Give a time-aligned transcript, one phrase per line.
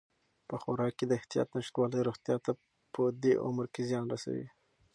[0.49, 2.51] په خوراک کې د احتیاط نشتوالی روغتیا ته
[2.93, 4.47] په دې عمر کې زیان رسوي.